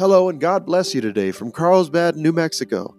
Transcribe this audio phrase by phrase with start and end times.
[0.00, 2.96] Hello and God bless you today from Carlsbad, New Mexico.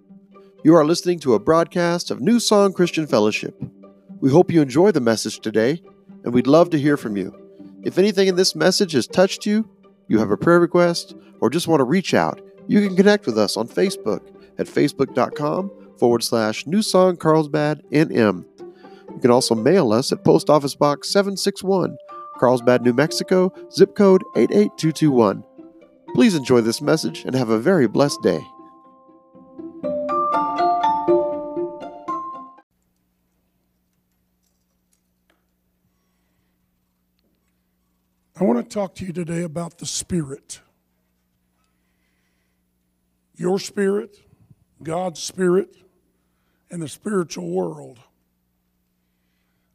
[0.64, 3.60] You are listening to a broadcast of New Song Christian Fellowship.
[4.20, 5.82] We hope you enjoy the message today,
[6.24, 7.36] and we'd love to hear from you.
[7.82, 9.68] If anything in this message has touched you,
[10.10, 13.36] you have a prayer request, or just want to reach out, you can connect with
[13.36, 14.22] us on Facebook
[14.60, 18.46] at facebook.com forward slash New Song Carlsbad NM.
[18.60, 21.98] You can also mail us at Post Office Box 761,
[22.38, 25.44] Carlsbad, New Mexico, zip code 88221.
[26.14, 28.42] Please enjoy this message and have a very blessed day.
[38.38, 40.60] I want to talk to you today about the Spirit.
[43.36, 44.20] Your spirit,
[44.84, 45.76] God's spirit,
[46.70, 48.00] and the spiritual world.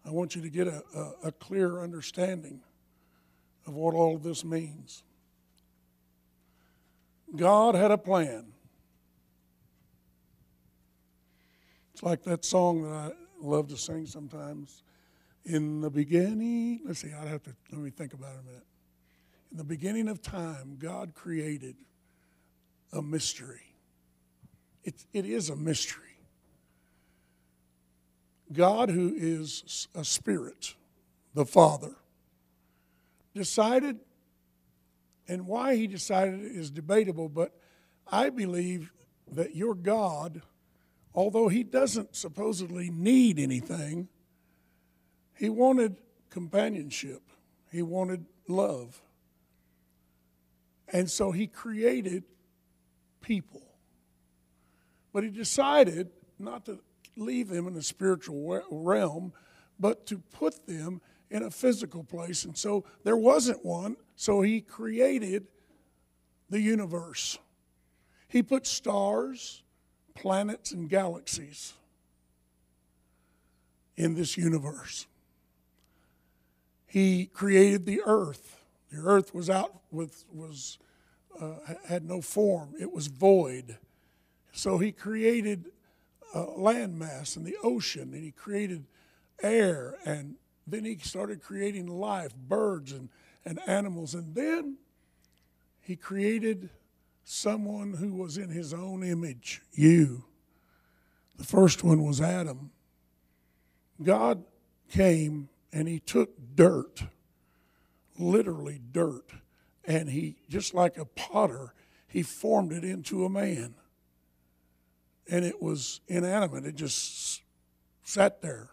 [0.05, 2.61] I want you to get a, a, a clear understanding
[3.67, 5.03] of what all of this means.
[7.35, 8.53] God had a plan.
[11.93, 13.11] It's like that song that I
[13.41, 14.83] love to sing sometimes.
[15.45, 18.67] In the beginning, let's see, I'd have to let me think about it a minute.
[19.51, 21.77] In the beginning of time, God created
[22.93, 23.75] a mystery.
[24.85, 26.03] It, it is a mystery.
[28.53, 30.75] God, who is a spirit,
[31.35, 31.97] the Father,
[33.35, 33.99] decided,
[35.29, 37.53] and why he decided is debatable, but
[38.11, 38.93] I believe
[39.33, 40.43] that your God,
[41.15, 44.09] although he doesn't supposedly need anything,
[45.35, 45.97] he wanted
[46.31, 47.23] companionship,
[47.71, 49.01] he wanted love.
[50.89, 52.25] And so he created
[53.21, 53.63] people.
[55.13, 56.79] But he decided not to
[57.17, 59.33] leave them in the spiritual realm,
[59.81, 62.45] but to put them in a physical place.
[62.45, 65.47] And so there wasn't one, so he created
[66.49, 67.39] the universe.
[68.29, 69.63] He put stars,
[70.15, 71.75] planets, and galaxies
[73.97, 75.07] in this universe.
[76.87, 78.65] He created the earth.
[78.91, 80.79] The earth was out with was
[81.39, 82.73] uh, had no form.
[82.81, 83.77] It was void.
[84.53, 85.67] So he created
[86.35, 88.87] uh, landmass and the ocean, and he created
[89.43, 93.11] air, and then he started creating life, birds and,
[93.47, 94.77] and animals, and then
[95.81, 96.69] he created
[97.25, 100.25] someone who was in his own image, you.
[101.39, 102.71] The first one was Adam.
[104.03, 104.45] God
[104.91, 107.05] came and he took dirt,
[108.19, 109.33] literally dirt,
[109.87, 111.73] and he, just like a potter,
[112.07, 113.75] he formed it into a man
[115.29, 116.65] and it was inanimate.
[116.65, 117.43] It just
[118.03, 118.71] sat there.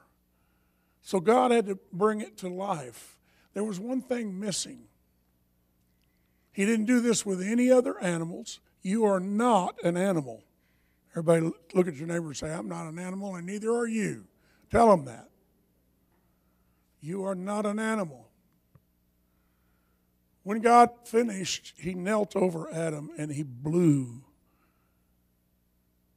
[1.01, 3.12] So God had to bring it to life.
[3.53, 4.83] There was one thing missing.
[6.51, 8.59] He didn't do this with any other animals.
[8.81, 10.43] You are not an animal.
[11.11, 14.25] Everybody look at your neighbor and say, I'm not an animal, and neither are you.
[14.71, 15.29] Tell them that.
[17.01, 18.27] You are not an animal.
[20.43, 24.23] When God finished, he knelt over Adam and he blew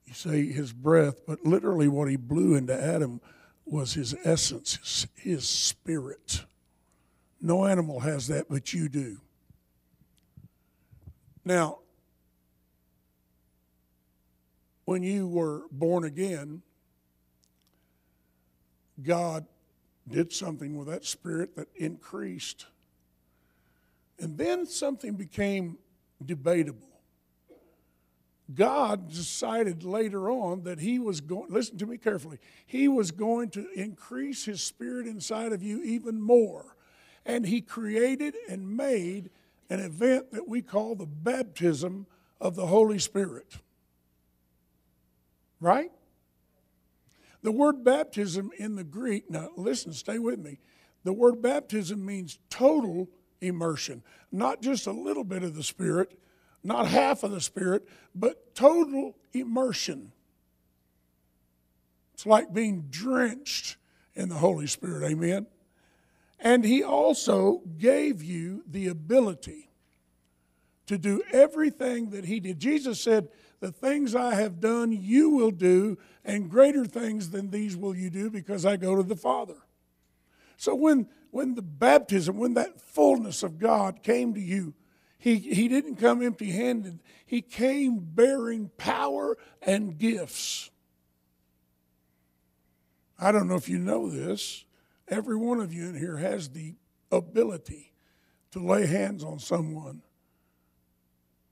[0.06, 3.20] you say his breath, but literally what he blew into Adam
[3.64, 6.44] was his essence, his, his spirit.
[7.46, 9.18] No animal has that, but you do.
[11.44, 11.78] Now,
[14.84, 16.62] when you were born again,
[19.00, 19.46] God
[20.08, 22.66] did something with that spirit that increased.
[24.18, 25.78] And then something became
[26.24, 26.88] debatable.
[28.52, 33.50] God decided later on that He was going, listen to me carefully, He was going
[33.50, 36.75] to increase His Spirit inside of you even more.
[37.26, 39.30] And He created and made
[39.68, 42.06] an event that we call the baptism
[42.40, 43.56] of the Holy Spirit.
[45.60, 45.90] Right?
[47.42, 50.58] The word baptism in the Greek, now listen, stay with me.
[51.04, 53.08] The word baptism means total
[53.40, 54.02] immersion,
[54.32, 56.18] not just a little bit of the Spirit
[56.66, 60.10] not half of the Spirit, but total immersion.
[62.14, 63.76] It's like being drenched
[64.14, 65.08] in the Holy Spirit.
[65.08, 65.46] Amen.
[66.38, 69.70] And He also gave you the ability
[70.86, 72.58] to do everything that He did.
[72.58, 73.28] Jesus said,
[73.60, 78.10] The things I have done, you will do, and greater things than these will you
[78.10, 79.56] do because I go to the Father.
[80.56, 84.74] So when, when the baptism, when that fullness of God came to you,
[85.18, 90.70] he, he didn't come empty handed, he came bearing power and gifts.
[93.18, 94.65] I don't know if you know this.
[95.08, 96.74] Every one of you in here has the
[97.12, 97.92] ability
[98.52, 100.02] to lay hands on someone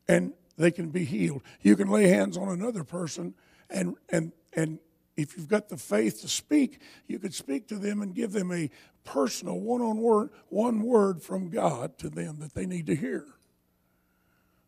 [0.09, 1.43] and they can be healed.
[1.63, 3.35] You can lay hands on another person
[3.71, 4.79] and and and
[5.17, 8.51] if you've got the faith to speak, you could speak to them and give them
[8.51, 8.69] a
[9.05, 13.27] personal one-on word one word from God to them that they need to hear.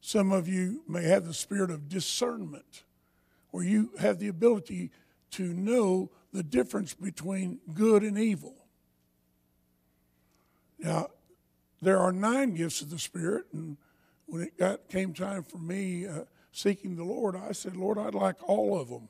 [0.01, 2.85] Some of you may have the spirit of discernment
[3.51, 4.91] where you have the ability
[5.33, 8.66] to know the difference between good and evil.
[10.79, 11.09] Now,
[11.83, 13.77] there are nine gifts of the Spirit, and
[14.27, 18.15] when it got came time for me uh, seeking the Lord, I said, Lord, I'd
[18.15, 19.09] like all of them.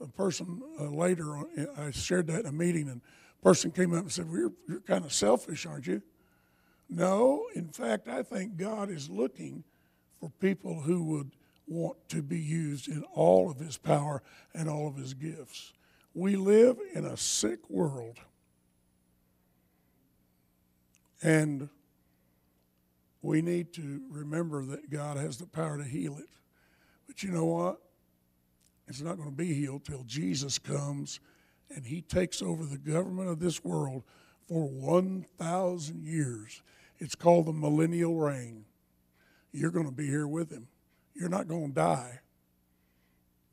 [0.00, 1.42] A person uh, later, uh,
[1.78, 3.00] I shared that in a meeting, and
[3.40, 6.02] a person came up and said, well, you're, you're kind of selfish, aren't you?
[6.88, 9.62] No, in fact, I think God is looking
[10.18, 11.30] for people who would
[11.68, 14.22] want to be used in all of His power
[14.54, 15.72] and all of His gifts.
[16.14, 18.18] We live in a sick world.
[21.22, 21.68] And
[23.22, 26.28] we need to remember that God has the power to heal it.
[27.06, 27.80] But you know what?
[28.88, 31.20] It's not going to be healed till Jesus comes
[31.74, 34.02] and he takes over the government of this world
[34.48, 36.62] for 1,000 years.
[36.98, 38.64] It's called the millennial reign.
[39.52, 40.68] You're going to be here with him.
[41.14, 42.20] You're not going to die.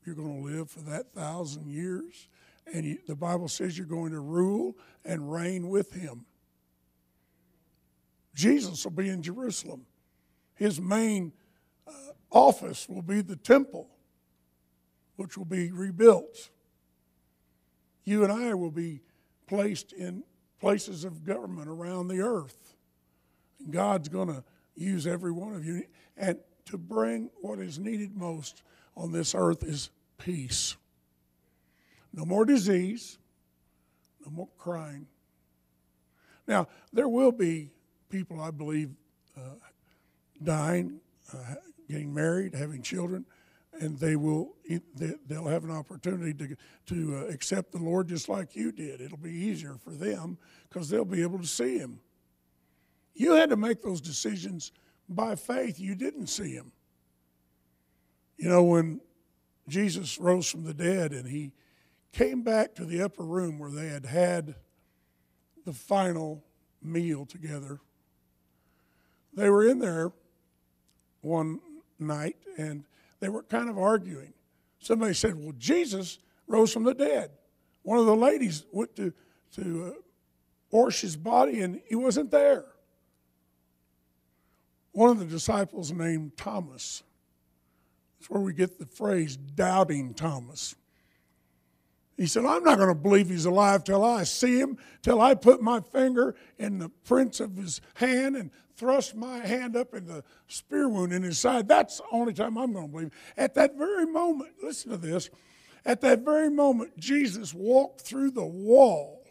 [0.04, 2.28] You're going to live for that thousand years.
[2.72, 6.26] And you, the Bible says you're going to rule and reign with him.
[8.38, 9.84] Jesus will be in Jerusalem.
[10.54, 11.32] His main
[11.88, 11.90] uh,
[12.30, 13.88] office will be the temple,
[15.16, 16.50] which will be rebuilt.
[18.04, 19.00] You and I will be
[19.48, 20.22] placed in
[20.60, 22.76] places of government around the earth.
[23.58, 24.44] And God's going to
[24.76, 25.82] use every one of you.
[26.16, 28.62] And to bring what is needed most
[28.96, 30.76] on this earth is peace.
[32.12, 33.18] No more disease,
[34.24, 35.08] no more crying.
[36.46, 37.72] Now, there will be
[38.08, 38.90] people, I believe,
[39.36, 39.56] uh,
[40.42, 41.00] dying,
[41.32, 41.54] uh,
[41.88, 43.24] getting married, having children,
[43.80, 44.54] and they will
[45.26, 46.56] they'll have an opportunity to
[46.86, 49.00] to uh, accept the Lord just like you did.
[49.00, 50.38] It'll be easier for them
[50.68, 52.00] because they'll be able to see Him.
[53.14, 54.72] You had to make those decisions
[55.08, 55.78] by faith.
[55.78, 56.72] You didn't see Him.
[58.36, 59.00] You know when
[59.68, 61.52] Jesus rose from the dead and He
[62.12, 64.54] came back to the upper room where they had had
[65.64, 66.42] the final
[66.82, 67.80] meal together
[69.34, 70.12] they were in there
[71.20, 71.60] one
[71.98, 72.84] night and
[73.20, 74.32] they were kind of arguing.
[74.80, 77.30] Somebody said, Well, Jesus rose from the dead.
[77.82, 79.12] One of the ladies went to,
[79.56, 79.94] to
[80.72, 82.64] uh, his body and he wasn't there.
[84.92, 87.02] One of the disciples named Thomas,
[88.18, 90.74] that's where we get the phrase doubting Thomas.
[92.16, 95.34] He said, I'm not going to believe he's alive till I see him, till I
[95.34, 100.06] put my finger in the prints of his hand and thrust my hand up in
[100.06, 101.68] the spear wound in his side.
[101.68, 103.10] That's the only time I'm going to believe.
[103.36, 105.28] At that very moment, listen to this.
[105.84, 109.24] At that very moment, Jesus walked through the wall.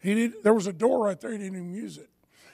[0.00, 2.08] He did, there was a door right there, he didn't even use it.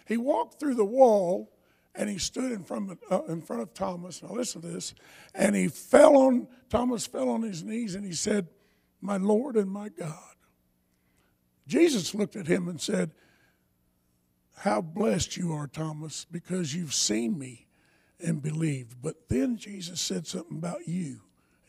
[0.06, 1.50] He walked through the wall
[1.94, 4.22] and he stood in front of, uh, in front of Thomas.
[4.22, 4.94] Now, listen to this.
[5.34, 8.48] And he fell on, Thomas fell on his knees and he said,
[9.00, 10.34] my Lord and my God.
[11.66, 13.12] Jesus looked at him and said,
[14.56, 17.66] How blessed you are, Thomas, because you've seen me
[18.20, 18.96] and believed.
[19.02, 21.20] But then Jesus said something about you,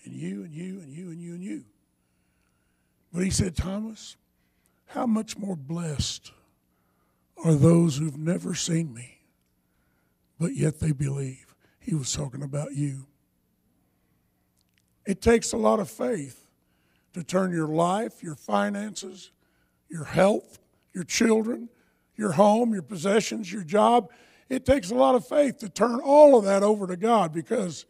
[0.04, 1.64] and you, and you, and you, and you, and you.
[3.12, 4.16] But he said, Thomas,
[4.88, 6.32] how much more blessed
[7.44, 9.20] are those who've never seen me,
[10.40, 11.56] but yet they believe.
[11.80, 13.06] He was talking about you.
[15.06, 16.50] It takes a lot of faith
[17.14, 19.32] to turn your life, your finances,
[19.90, 20.60] your health,
[20.94, 21.70] your children,
[22.18, 24.12] your home, your possessions, your job.
[24.50, 27.86] It takes a lot of faith to turn all of that over to God because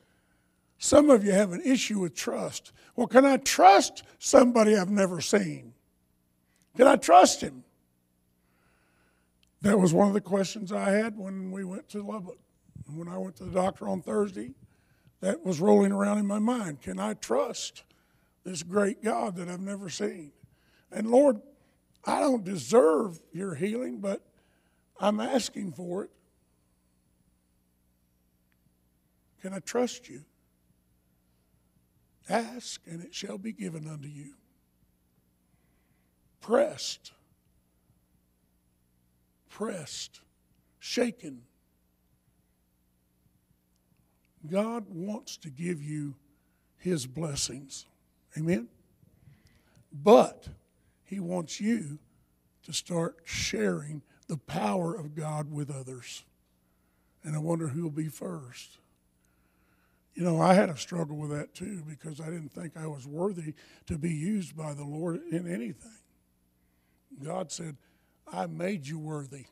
[0.78, 2.72] some of you have an issue with trust.
[2.96, 5.74] Well, can I trust somebody I've never seen?
[6.78, 7.64] Can I trust him?
[9.62, 12.38] That was one of the questions I had when we went to Lubbock.
[12.94, 14.52] When I went to the doctor on Thursday,
[15.22, 16.82] that was rolling around in my mind.
[16.82, 17.84] Can I trust?
[18.46, 20.32] this great God that I've never seen.
[20.92, 21.42] And Lord,
[22.06, 24.22] I don't deserve your healing, but
[25.00, 26.12] I'm asking for it.
[29.42, 30.22] Can I trust you?
[32.30, 34.34] Ask, and it shall be given unto you.
[36.42, 37.12] Pressed,
[39.50, 40.22] pressed,
[40.80, 41.42] shaken.
[44.50, 46.16] God wants to give you
[46.78, 47.86] his blessings.
[48.38, 48.68] Amen?
[49.92, 50.48] But
[51.06, 52.00] he wants you
[52.64, 56.24] to start sharing the power of God with others.
[57.24, 58.78] And I wonder who will be first.
[60.16, 63.06] You know, I had a struggle with that too because I didn't think I was
[63.06, 63.54] worthy
[63.88, 65.92] to be used by the Lord in anything.
[67.24, 67.76] God said,
[68.32, 69.46] I made you worthy.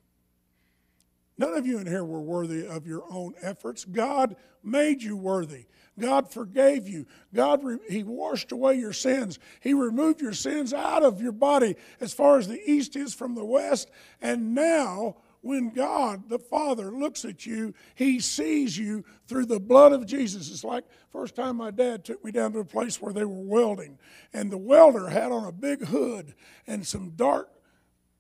[1.44, 3.84] None of you in here were worthy of your own efforts.
[3.84, 5.66] God made you worthy.
[6.00, 7.06] God forgave you.
[7.34, 9.40] God, He washed away your sins.
[9.60, 13.36] He removed your sins out of your body as far as the east is from
[13.36, 13.92] the west.
[14.22, 19.92] And now, when God, the Father, looks at you, He sees you through the blood
[19.92, 20.50] of Jesus.
[20.50, 23.44] It's like first time my dad took me down to a place where they were
[23.44, 24.00] welding,
[24.32, 26.36] and the welder had on a big hood
[26.68, 27.50] and some dark,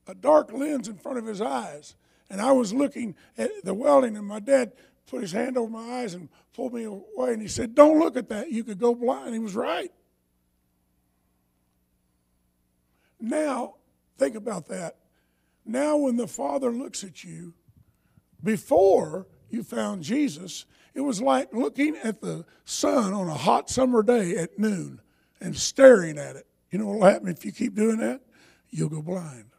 [0.08, 1.96] a dark lens in front of his eyes.
[2.30, 4.74] And I was looking at the welding, and my dad
[5.08, 7.34] put his hand over my eyes and pulled me away.
[7.34, 8.52] And he said, Don't look at that.
[8.52, 9.34] You could go blind.
[9.34, 9.92] He was right.
[13.20, 13.76] Now,
[14.18, 14.98] think about that.
[15.66, 17.54] Now, when the Father looks at you,
[18.44, 24.04] before you found Jesus, it was like looking at the sun on a hot summer
[24.04, 25.00] day at noon
[25.40, 26.48] and staring at it.
[26.70, 28.22] You know what will happen if you keep doing that?
[28.70, 29.53] You'll go blind.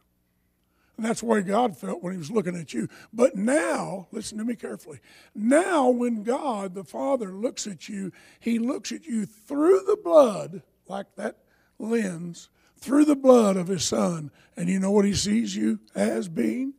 [0.97, 2.87] And that's the way God felt when He was looking at you.
[3.11, 4.99] But now, listen to me carefully.
[5.33, 10.63] Now, when God, the Father, looks at you, He looks at you through the blood,
[10.87, 11.37] like that
[11.77, 14.31] lens, through the blood of His Son.
[14.55, 16.73] And you know what He sees you as being?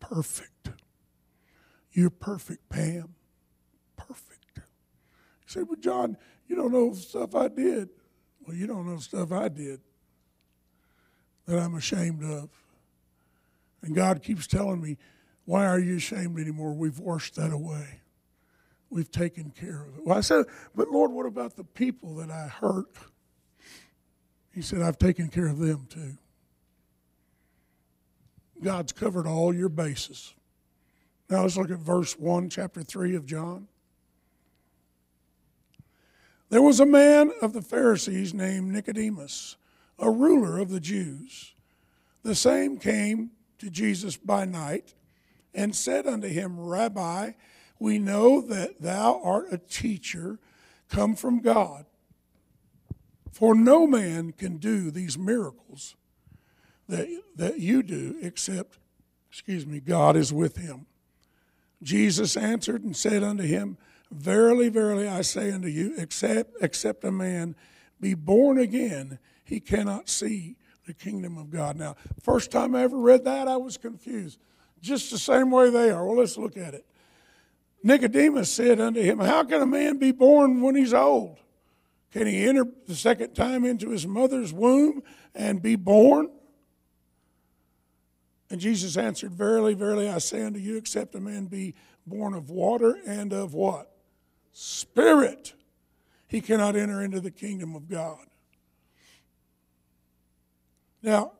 [0.00, 0.70] Perfect.
[1.92, 3.14] You're perfect, Pam.
[3.96, 4.56] Perfect.
[4.56, 7.88] He said, Well, John, you don't know stuff I did.
[8.46, 9.80] Well, you don't know stuff I did
[11.46, 12.50] that I'm ashamed of.
[13.82, 14.96] And God keeps telling me,
[15.44, 16.72] Why are you ashamed anymore?
[16.72, 18.00] We've washed that away.
[18.90, 20.06] We've taken care of it.
[20.06, 22.96] Well, I said, But Lord, what about the people that I hurt?
[24.54, 26.18] He said, I've taken care of them too.
[28.62, 30.34] God's covered all your bases.
[31.28, 33.66] Now let's look at verse 1, chapter 3 of John.
[36.50, 39.56] There was a man of the Pharisees named Nicodemus,
[39.98, 41.54] a ruler of the Jews.
[42.22, 43.30] The same came
[43.62, 44.94] to Jesus by night
[45.54, 47.30] and said unto him, Rabbi,
[47.78, 50.40] we know that thou art a teacher
[50.88, 51.86] come from God.
[53.30, 55.94] For no man can do these miracles
[56.88, 58.78] that, that you do except,
[59.30, 60.86] excuse me, God is with him.
[61.84, 63.78] Jesus answered and said unto him,
[64.10, 67.54] Verily, verily, I say unto you, except, except a man
[68.00, 71.76] be born again, he cannot see the kingdom of God.
[71.76, 74.38] Now, first time I ever read that, I was confused.
[74.80, 76.04] Just the same way they are.
[76.04, 76.84] Well, let's look at it.
[77.82, 81.38] Nicodemus said unto him, How can a man be born when he's old?
[82.12, 85.02] Can he enter the second time into his mother's womb
[85.34, 86.30] and be born?
[88.50, 91.74] And Jesus answered, Verily, verily, I say unto you, except a man be
[92.06, 93.90] born of water and of what?
[94.52, 95.54] Spirit,
[96.28, 98.26] he cannot enter into the kingdom of God.
[101.02, 101.32] Now,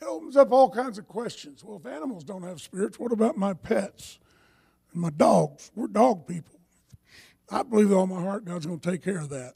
[0.00, 1.64] it opens up all kinds of questions.
[1.64, 4.18] Well, if animals don't have spirits, what about my pets
[4.92, 5.70] and my dogs?
[5.74, 6.58] We're dog people.
[7.48, 9.54] I believe with all my heart God's going to take care of that.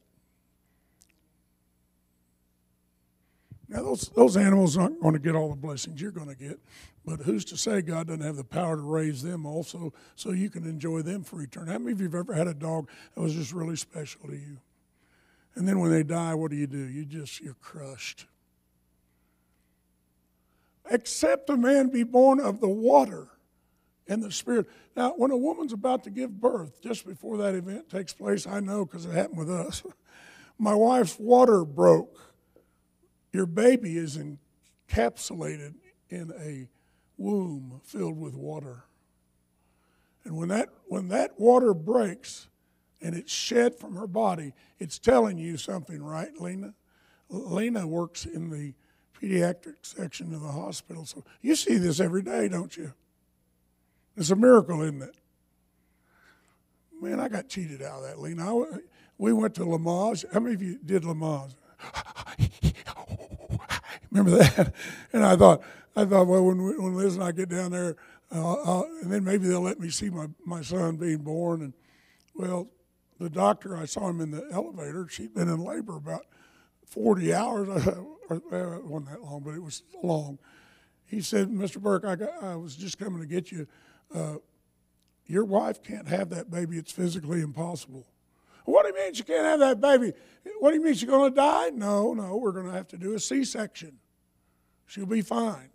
[3.69, 6.61] Now, those, those animals aren't going to get all the blessings you're going to get,
[7.05, 10.49] but who's to say God doesn't have the power to raise them also so you
[10.49, 11.73] can enjoy them for eternity?
[11.73, 14.37] How many of you have ever had a dog that was just really special to
[14.37, 14.59] you?
[15.57, 16.79] And then when they die, what do you do?
[16.79, 18.27] You just, you're crushed
[20.90, 23.28] except a man be born of the water
[24.09, 24.66] and the spirit.
[24.95, 28.61] Now, when a woman's about to give birth, just before that event takes place, I
[28.61, 29.83] know because it happened with us.
[30.59, 32.19] My wife's water broke.
[33.33, 35.75] Your baby is encapsulated
[36.09, 36.69] in a
[37.19, 38.85] womb filled with water.
[40.25, 42.49] And when that, when that water breaks
[43.00, 46.75] and it's shed from her body, it's telling you something, right, Lena?
[47.28, 48.75] Lena works in the
[49.21, 51.05] pediatric section of the hospital.
[51.05, 52.93] So you see this every day, don't you?
[54.17, 55.17] It's a miracle, isn't it?
[57.01, 58.55] Man, I got cheated out of that, Lena.
[59.19, 60.25] we went to Lamaze.
[60.33, 61.55] How many of you did Lamaze?
[64.11, 64.73] Remember that?
[65.13, 65.63] And I thought,
[65.95, 67.97] I thought, well, when, when Liz and I get down there,
[68.31, 71.63] uh, and then maybe they'll let me see my, my son being born.
[71.63, 71.73] And
[72.35, 72.69] well,
[73.19, 75.07] the doctor, I saw him in the elevator.
[75.09, 76.27] She'd been in labor about
[76.87, 77.69] 40 hours,
[78.28, 80.38] or, it wasn't that long, but it was long.
[81.06, 81.80] He said, Mr.
[81.80, 83.66] Burke, I, got, I was just coming to get you.
[84.14, 84.37] Uh,
[85.26, 86.78] your wife can't have that baby.
[86.78, 88.06] It's physically impossible.
[88.64, 90.12] What do you mean she can't have that baby?
[90.59, 91.71] What do you mean she's going to die?
[91.71, 93.99] No, no, we're going to have to do a C section.
[94.87, 95.71] She'll be fine.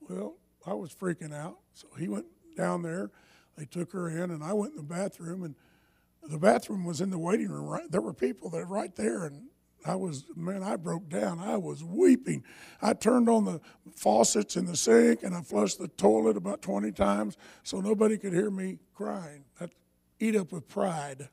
[0.00, 0.36] Well,
[0.66, 1.58] I was freaking out.
[1.74, 3.10] So he went down there.
[3.56, 5.54] they took her in, and I went in the bathroom, and
[6.22, 7.66] the bathroom was in the waiting room.
[7.66, 9.48] Right, there were people that right there, and
[9.84, 11.38] I was man, I broke down.
[11.38, 12.44] I was weeping.
[12.80, 13.60] I turned on the
[13.96, 18.32] faucets in the sink, and I flushed the toilet about twenty times so nobody could
[18.32, 19.44] hear me crying.
[19.58, 19.70] That
[20.20, 21.28] eat up with pride.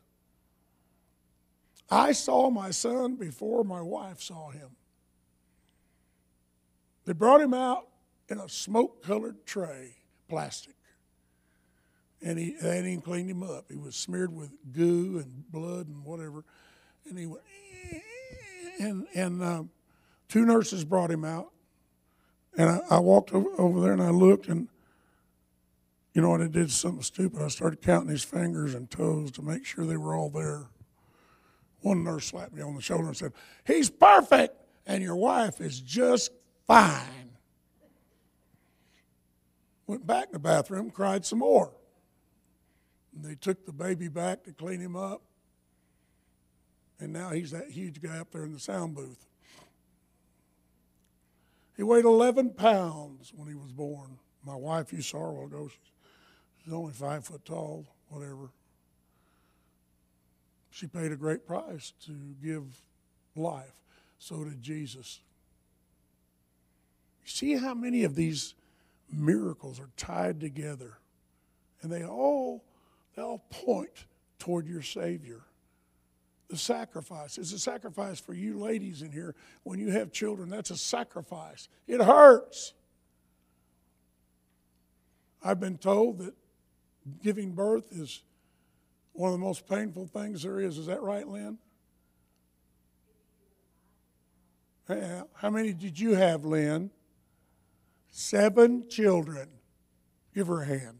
[1.91, 4.69] I saw my son before my wife saw him.
[7.05, 7.87] They brought him out
[8.29, 9.95] in a smoke colored tray,
[10.27, 10.75] plastic.
[12.21, 13.65] And he, they hadn't even cleaned him up.
[13.71, 16.43] He was smeared with goo and blood and whatever.
[17.07, 17.43] And he went,
[18.79, 19.69] and, and um,
[20.27, 21.51] two nurses brought him out.
[22.57, 24.67] And I, I walked over, there and I looked, and
[26.13, 26.41] you know what?
[26.41, 27.41] I did something stupid.
[27.41, 30.67] I started counting his fingers and toes to make sure they were all there.
[31.81, 33.33] One nurse slapped me on the shoulder and said,
[33.65, 34.55] He's perfect,
[34.85, 36.31] and your wife is just
[36.67, 37.31] fine.
[39.87, 41.71] Went back in the bathroom, cried some more.
[43.15, 45.21] And they took the baby back to clean him up.
[46.99, 49.25] And now he's that huge guy up there in the sound booth.
[51.77, 54.19] He weighed 11 pounds when he was born.
[54.45, 55.69] My wife, you saw her a while ago,
[56.63, 58.51] she's only five foot tall, whatever.
[60.71, 62.81] She paid a great price to give
[63.35, 63.73] life.
[64.17, 65.21] So did Jesus.
[67.23, 68.55] See how many of these
[69.11, 70.97] miracles are tied together.
[71.81, 72.63] And they all
[73.15, 74.05] they all point
[74.37, 75.41] toward your Savior.
[76.49, 79.35] The sacrifice is a sacrifice for you ladies in here.
[79.63, 81.69] When you have children, that's a sacrifice.
[81.87, 82.73] It hurts.
[85.43, 86.33] I've been told that
[87.21, 88.23] giving birth is
[89.13, 90.77] one of the most painful things there is.
[90.77, 91.59] Is that right, Lynn?
[94.87, 96.89] How many did you have, Lynn?
[98.09, 99.49] Seven children.
[100.33, 100.97] Give her a hand.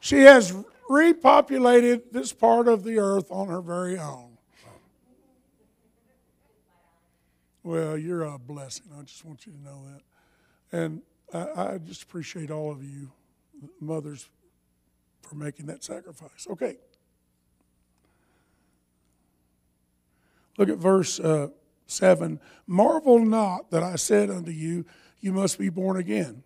[0.00, 0.54] She has
[0.88, 4.36] repopulated this part of the earth on her very own.
[7.62, 8.86] Well, you're a blessing.
[8.96, 10.78] I just want you to know that.
[10.78, 13.10] And I, I just appreciate all of you,
[13.80, 14.28] mothers,
[15.22, 16.46] for making that sacrifice.
[16.48, 16.76] Okay.
[20.58, 21.48] Look at verse uh,
[21.86, 24.84] 7 Marvel not that I said unto you,
[25.20, 26.42] You must be born again.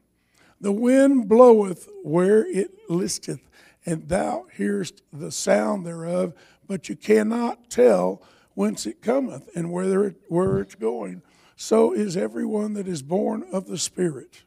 [0.61, 3.41] The wind bloweth where it listeth,
[3.87, 6.35] and thou hearest the sound thereof,
[6.67, 8.23] but you cannot tell
[8.55, 11.23] whence it cometh and whither it, where it's going.
[11.57, 14.43] So is everyone that is born of the Spirit.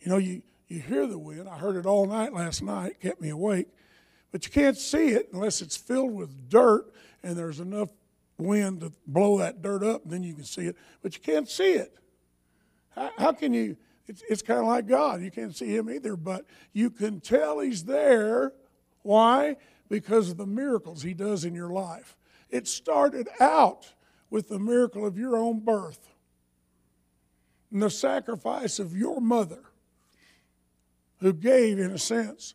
[0.00, 1.48] You know, you, you hear the wind.
[1.48, 3.68] I heard it all night last night, it kept me awake.
[4.30, 7.88] But you can't see it unless it's filled with dirt and there's enough
[8.38, 10.76] wind to blow that dirt up, and then you can see it.
[11.02, 11.96] But you can't see it.
[12.90, 13.76] How, how can you?
[14.08, 15.22] It's, it's kind of like God.
[15.22, 18.52] You can't see Him either, but you can tell He's there.
[19.02, 19.56] Why?
[19.88, 22.16] Because of the miracles He does in your life.
[22.50, 23.92] It started out
[24.30, 26.14] with the miracle of your own birth
[27.70, 29.62] and the sacrifice of your mother,
[31.20, 32.54] who gave, in a sense,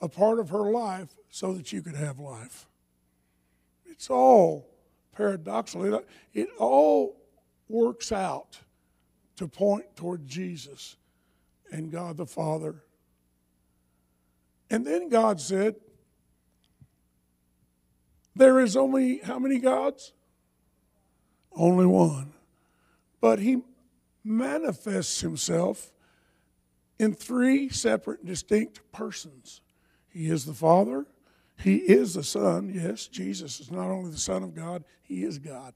[0.00, 2.66] a part of her life so that you could have life.
[3.84, 4.66] It's all
[5.12, 5.94] paradoxical.
[5.94, 7.16] It, it all
[7.68, 8.60] works out
[9.36, 10.96] to point toward Jesus
[11.70, 12.82] and God the Father.
[14.70, 15.76] And then God said,
[18.34, 20.12] There is only how many gods?
[21.52, 22.32] Only one.
[23.20, 23.62] But He
[24.24, 25.92] manifests Himself
[26.98, 29.60] in three separate, distinct persons
[30.08, 31.06] He is the Father,
[31.58, 32.72] He is the Son.
[32.74, 35.74] Yes, Jesus is not only the Son of God, He is God.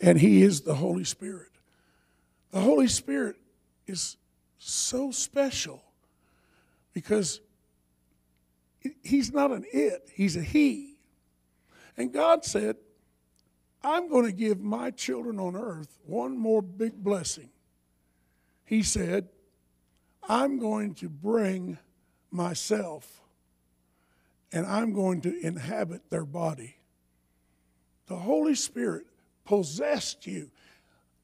[0.00, 1.55] And He is the Holy Spirit.
[2.56, 3.36] The Holy Spirit
[3.86, 4.16] is
[4.56, 5.84] so special
[6.94, 7.42] because
[9.04, 10.96] he's not an it, he's a he.
[11.98, 12.76] And God said,
[13.84, 17.50] I'm going to give my children on earth one more big blessing.
[18.64, 19.28] He said,
[20.26, 21.76] I'm going to bring
[22.30, 23.20] myself
[24.50, 26.78] and I'm going to inhabit their body.
[28.06, 29.04] The Holy Spirit
[29.44, 30.50] possessed you.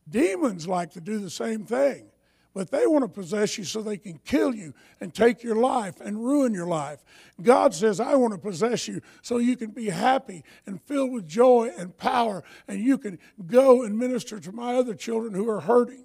[0.09, 2.07] Demons like to do the same thing,
[2.55, 6.01] but they want to possess you so they can kill you and take your life
[6.01, 7.03] and ruin your life.
[7.41, 11.27] God says, I want to possess you so you can be happy and filled with
[11.27, 15.61] joy and power, and you can go and minister to my other children who are
[15.61, 16.05] hurting.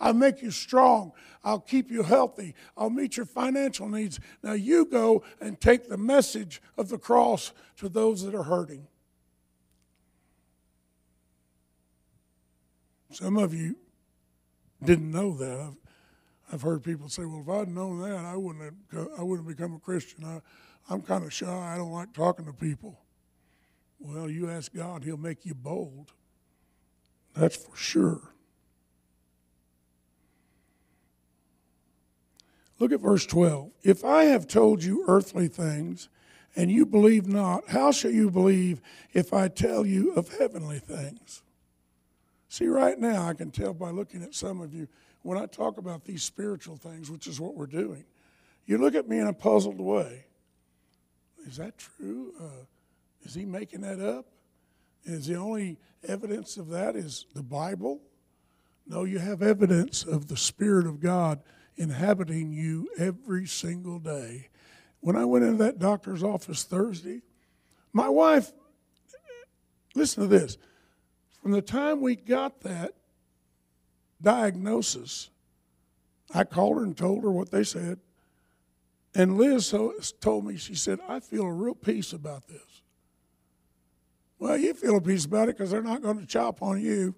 [0.00, 1.12] I'll make you strong.
[1.44, 2.54] I'll keep you healthy.
[2.76, 4.18] I'll meet your financial needs.
[4.42, 8.88] Now you go and take the message of the cross to those that are hurting.
[13.12, 13.76] Some of you
[14.82, 15.76] didn't know that.
[16.50, 19.56] I've heard people say, "Well, if I'd known that, I wouldn't have, I wouldn't have
[19.56, 20.24] become a Christian.
[20.24, 20.40] I,
[20.88, 21.46] I'm kind of shy.
[21.46, 22.98] I don't like talking to people."
[23.98, 26.12] Well, you ask God, He'll make you bold.
[27.34, 28.32] That's for sure.
[32.78, 33.70] Look at verse 12.
[33.84, 36.08] If I have told you earthly things
[36.56, 38.80] and you believe not, how shall you believe
[39.12, 41.42] if I tell you of heavenly things?
[42.52, 44.86] See, right now, I can tell by looking at some of you,
[45.22, 48.04] when I talk about these spiritual things, which is what we're doing,
[48.66, 50.26] you look at me in a puzzled way.
[51.46, 52.34] Is that true?
[52.38, 52.66] Uh,
[53.22, 54.26] is he making that up?
[55.04, 58.02] Is the only evidence of that is the Bible?
[58.86, 61.40] No, you have evidence of the Spirit of God
[61.78, 64.50] inhabiting you every single day.
[65.00, 67.22] When I went into that doctor's office Thursday,
[67.94, 68.52] my wife,
[69.94, 70.58] listen to this,
[71.42, 72.94] from the time we got that
[74.22, 75.28] diagnosis,
[76.32, 77.98] I called her and told her what they said.
[79.14, 79.74] And Liz
[80.20, 82.82] told me, she said, I feel a real peace about this.
[84.38, 87.14] Well, you feel a peace about it because they're not going to chop on you.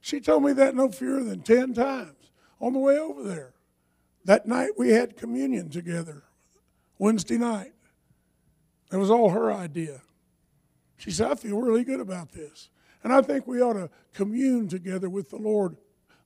[0.00, 3.54] She told me that no fewer than 10 times on the way over there.
[4.24, 6.24] That night we had communion together,
[6.98, 7.72] Wednesday night.
[8.90, 10.02] That was all her idea.
[11.00, 12.68] She said, I feel really good about this.
[13.02, 15.78] And I think we ought to commune together with the Lord,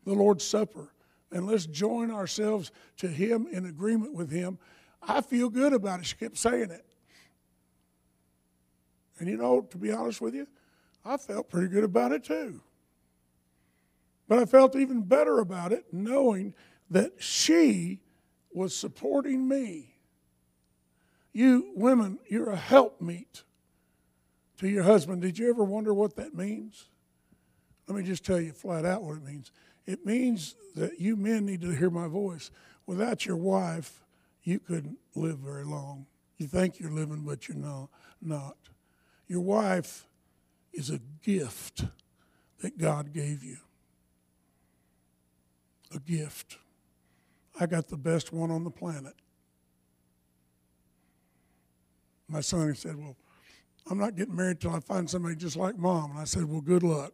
[0.04, 0.92] the Lord's Supper,
[1.30, 4.58] and let's join ourselves to Him in agreement with Him.
[5.00, 6.06] I feel good about it.
[6.06, 6.84] She kept saying it.
[9.20, 10.48] And you know, to be honest with you,
[11.04, 12.60] I felt pretty good about it too.
[14.26, 16.52] But I felt even better about it knowing
[16.90, 18.00] that she
[18.52, 19.94] was supporting me.
[21.32, 23.44] You women, you're a helpmeet
[24.64, 25.22] to your husband.
[25.22, 26.86] Did you ever wonder what that means?
[27.86, 29.52] Let me just tell you flat out what it means.
[29.86, 32.50] It means that you men need to hear my voice.
[32.86, 34.00] Without your wife,
[34.42, 36.06] you couldn't live very long.
[36.38, 37.88] You think you're living, but you're not.
[38.20, 38.56] not.
[39.26, 40.06] Your wife
[40.72, 41.84] is a gift
[42.60, 43.58] that God gave you
[45.94, 46.58] a gift.
[47.60, 49.14] I got the best one on the planet.
[52.28, 53.16] My son said, Well,
[53.90, 56.12] I'm not getting married till I find somebody just like mom.
[56.12, 57.12] And I said, Well, good luck.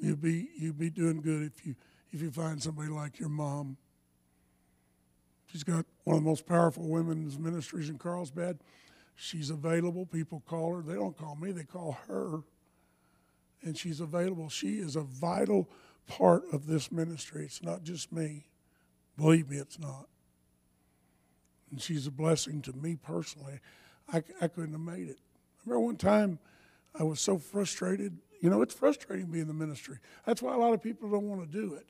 [0.00, 1.74] You'll be you'll be doing good if you
[2.12, 3.76] if you find somebody like your mom.
[5.46, 8.58] She's got one of the most powerful women's ministries in Carlsbad.
[9.14, 10.04] She's available.
[10.04, 10.82] People call her.
[10.82, 12.42] They don't call me, they call her.
[13.62, 14.50] And she's available.
[14.50, 15.70] She is a vital
[16.06, 17.44] part of this ministry.
[17.44, 18.46] It's not just me.
[19.16, 20.08] Believe me, it's not.
[21.70, 23.60] And she's a blessing to me personally.
[24.12, 25.18] I, I couldn't have made it.
[25.18, 26.38] I remember one time
[26.98, 28.16] I was so frustrated.
[28.40, 29.98] You know, it's frustrating being in the ministry.
[30.26, 31.86] That's why a lot of people don't want to do it.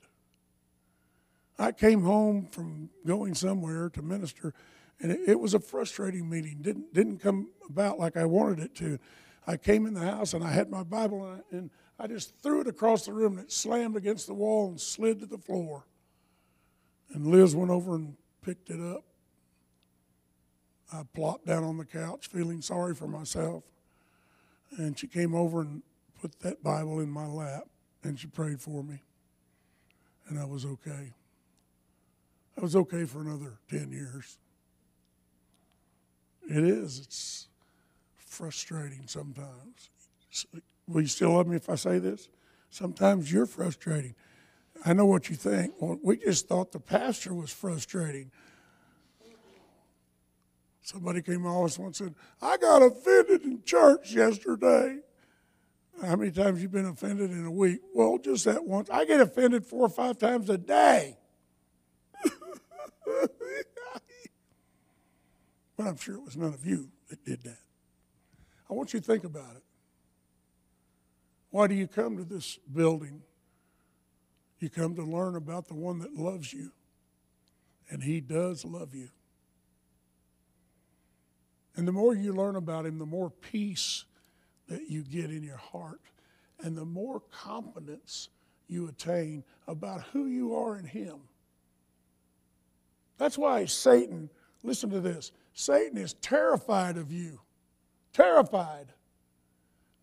[1.57, 4.53] I came home from going somewhere to minister,
[4.99, 6.59] and it, it was a frustrating meeting.
[6.61, 8.99] Didn't didn't come about like I wanted it to.
[9.47, 12.67] I came in the house and I had my Bible and I just threw it
[12.67, 15.85] across the room and it slammed against the wall and slid to the floor.
[17.13, 19.03] And Liz went over and picked it up.
[20.91, 23.63] I plopped down on the couch feeling sorry for myself.
[24.77, 25.81] And she came over and
[26.21, 27.63] put that Bible in my lap
[28.03, 29.01] and she prayed for me.
[30.27, 31.13] And I was okay.
[32.57, 34.37] I was okay for another 10 years.
[36.49, 36.99] It is.
[36.99, 37.47] It's
[38.17, 39.89] frustrating sometimes.
[40.87, 42.29] Will you still love me if I say this?
[42.69, 44.15] Sometimes you're frustrating.
[44.85, 45.73] I know what you think.
[45.79, 48.31] Well, we just thought the pastor was frustrating.
[50.85, 54.99] Somebody came always once and said, I got offended in church yesterday.
[55.99, 57.79] How many times you been offended in a week?
[57.95, 58.87] Well, just that once.
[58.91, 61.17] I get offended four or five times a day.
[65.75, 67.57] but I'm sure it was none of you that did that.
[68.69, 69.63] I want you to think about it.
[71.49, 73.23] Why do you come to this building?
[74.59, 76.73] You come to learn about the one that loves you,
[77.89, 79.09] and he does love you.
[81.75, 84.05] And the more you learn about him, the more peace
[84.67, 86.01] that you get in your heart,
[86.61, 88.29] and the more confidence
[88.67, 91.19] you attain about who you are in him.
[93.17, 94.29] That's why Satan,
[94.63, 97.39] listen to this Satan is terrified of you.
[98.11, 98.87] Terrified.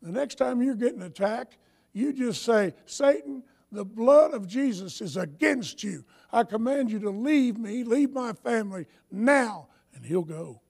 [0.01, 1.59] The next time you're getting attacked,
[1.93, 6.05] you just say, Satan, the blood of Jesus is against you.
[6.33, 10.62] I command you to leave me, leave my family now, and he'll go.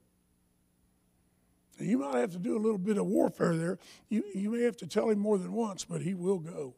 [1.79, 3.79] You might have to do a little bit of warfare there.
[4.09, 6.75] You, you may have to tell him more than once, but he will go.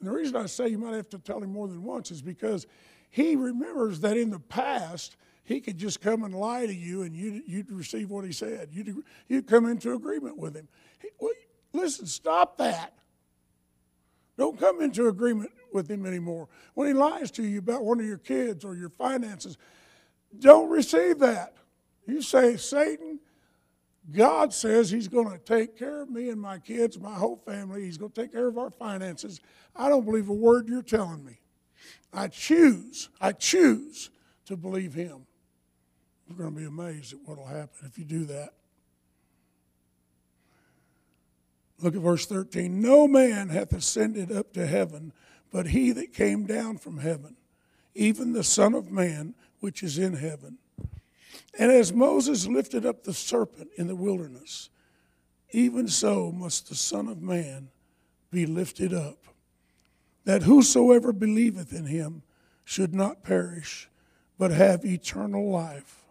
[0.00, 2.22] And the reason I say you might have to tell him more than once is
[2.22, 2.66] because
[3.10, 7.14] he remembers that in the past he could just come and lie to you and
[7.14, 8.68] you'd, you'd receive what he said.
[8.72, 10.68] You'd, you'd come into agreement with him.
[11.00, 11.32] He, well,
[11.72, 12.94] listen, stop that.
[14.38, 16.48] Don't come into agreement with him anymore.
[16.74, 19.58] When he lies to you about one of your kids or your finances,
[20.38, 21.56] don't receive that.
[22.06, 23.20] You say, Satan,
[24.10, 27.84] God says He's going to take care of me and my kids, my whole family.
[27.84, 29.40] He's going to take care of our finances.
[29.76, 31.38] I don't believe a word you're telling me.
[32.12, 34.10] I choose, I choose
[34.46, 35.26] to believe Him.
[36.28, 38.50] You're going to be amazed at what will happen if you do that.
[41.82, 42.80] Look at verse 13.
[42.80, 45.12] No man hath ascended up to heaven,
[45.50, 47.36] but he that came down from heaven,
[47.94, 50.58] even the Son of Man which is in heaven.
[51.58, 54.70] And as Moses lifted up the serpent in the wilderness,
[55.52, 57.68] even so must the Son of Man
[58.30, 59.18] be lifted up,
[60.24, 62.22] that whosoever believeth in him
[62.64, 63.88] should not perish,
[64.38, 66.04] but have eternal life.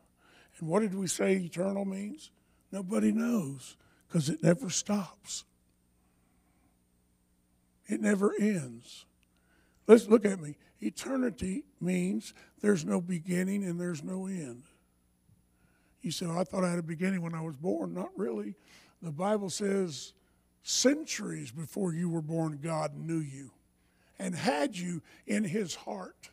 [0.59, 2.31] And what did we say eternal means?
[2.71, 5.45] Nobody knows because it never stops.
[7.87, 9.05] It never ends.
[9.87, 10.55] Let's look at me.
[10.81, 14.63] Eternity means there's no beginning and there's no end.
[16.09, 17.93] You said, I thought I had a beginning when I was born.
[17.93, 18.55] Not really.
[18.99, 20.13] The Bible says
[20.63, 23.51] centuries before you were born, God knew you
[24.17, 26.31] and had you in his heart,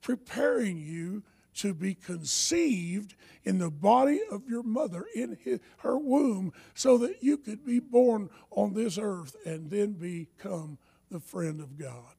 [0.00, 6.52] preparing you to be conceived in the body of your mother in his, her womb
[6.74, 10.78] so that you could be born on this earth and then become
[11.10, 12.14] the friend of God.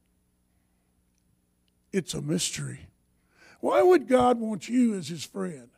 [1.93, 2.89] It's a mystery.
[3.62, 5.70] Why would God want you as his friend?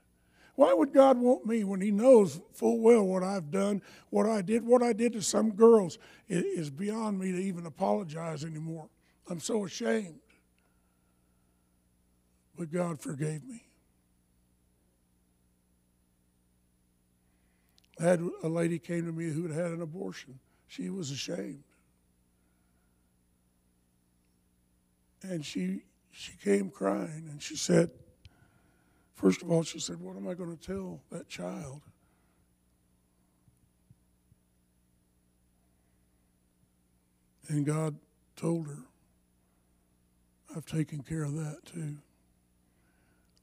[0.60, 4.41] Why would God want me when He knows full well what I've done, what I
[4.41, 8.89] did, what I did to some girls is beyond me to even apologize anymore.
[9.30, 10.19] I'm so ashamed.
[12.58, 13.63] But God forgave me.
[17.98, 20.39] I had a lady came to me who had had an abortion.
[20.67, 21.63] She was ashamed.
[25.24, 27.91] And she she came crying and she said,
[29.19, 31.82] First of all, she said, What am I going to tell that child?
[37.49, 37.97] And God
[38.38, 38.86] told her,
[40.55, 41.97] I've taken care of that too.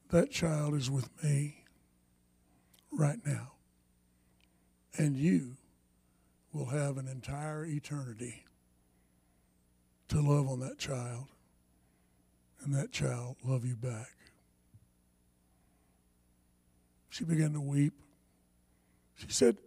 [0.09, 1.63] That child is with me
[2.91, 3.51] right now.
[4.97, 5.57] And you
[6.53, 8.45] will have an entire eternity
[10.07, 11.27] to love on that child,
[12.63, 14.26] and that child love you back.
[17.17, 17.93] She began to weep.
[19.15, 19.57] She said,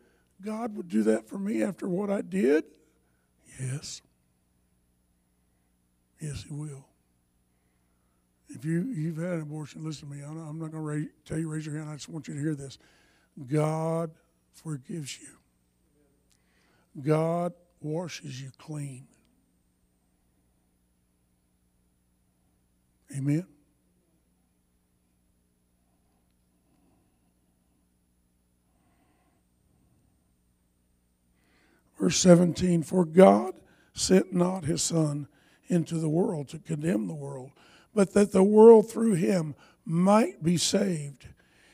[0.41, 2.63] God would do that for me after what I did?
[3.59, 4.03] Yes.
[6.21, 6.87] Yes, He will.
[8.51, 10.23] If you, you've had an abortion, listen to me.
[10.23, 11.91] I'm not, not going to tell you, raise your hand.
[11.91, 12.79] I just want you to hear this.
[13.49, 14.13] God
[14.53, 19.09] forgives you, God washes you clean.
[23.17, 23.45] Amen.
[32.01, 33.53] Verse 17 For God
[33.93, 35.29] sent not his Son
[35.69, 37.51] into the world to condemn the world,
[37.95, 41.27] but that the world through him might be saved.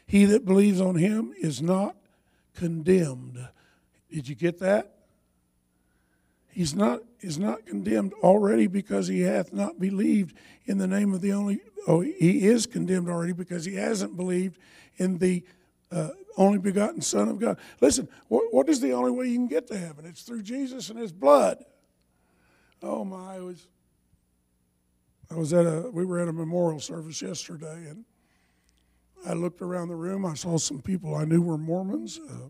[0.06, 1.96] He that believes on him is not
[2.54, 3.48] condemned.
[4.10, 4.92] Did you get that?
[6.48, 10.34] He's not is not condemned already because he hath not believed
[10.64, 14.58] in the name of the only oh he is condemned already because he hasn't believed
[14.96, 15.44] in the
[15.90, 17.58] uh, only begotten Son of God.
[17.80, 20.04] Listen, what, what is the only way you can get to heaven?
[20.06, 21.64] It's through Jesus and His blood.
[22.82, 23.36] Oh my!
[23.36, 23.66] I was
[25.30, 28.04] I was at a we were at a memorial service yesterday, and
[29.26, 30.26] I looked around the room.
[30.26, 32.20] I saw some people I knew were Mormons.
[32.20, 32.48] Uh,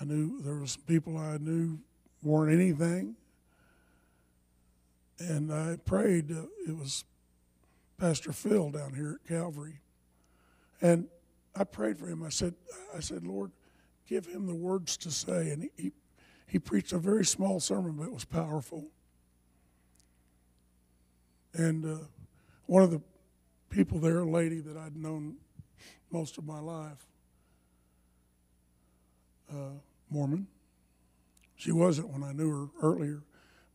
[0.00, 1.78] I knew there were some people I knew
[2.22, 3.16] weren't anything,
[5.18, 6.30] and I prayed.
[6.30, 7.04] Uh, it was
[7.98, 9.80] Pastor Phil down here at Calvary,
[10.80, 11.08] and
[11.54, 12.22] I prayed for him.
[12.22, 12.54] I said,
[12.96, 13.52] I said, Lord,
[14.08, 15.50] give him the words to say.
[15.50, 15.92] And he, he,
[16.46, 18.86] he preached a very small sermon, but it was powerful.
[21.54, 22.04] And uh,
[22.66, 23.02] one of the
[23.68, 25.36] people there, a lady that I'd known
[26.10, 27.06] most of my life,
[29.50, 29.78] uh,
[30.10, 30.46] Mormon.
[31.56, 33.22] She wasn't when I knew her earlier,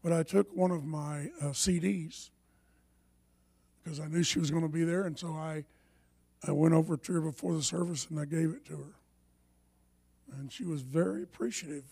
[0.03, 2.29] but I took one of my uh, CDs
[3.83, 5.63] because I knew she was going to be there, and so I
[6.45, 10.35] I went over to her before the service and I gave it to her.
[10.37, 11.85] And she was very appreciative.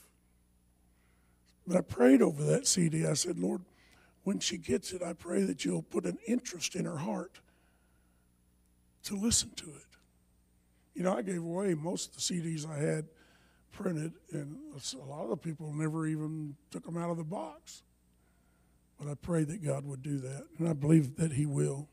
[1.66, 3.06] But I prayed over that CD.
[3.06, 3.62] I said, Lord,
[4.24, 7.40] when she gets it, I pray that you'll put an interest in her heart
[9.04, 9.86] to listen to it.
[10.94, 13.06] You know, I gave away most of the CDs I had
[13.72, 17.84] printed, and a lot of the people never even took them out of the box.
[19.00, 21.90] But I prayed that God would do that, and I believe that He will.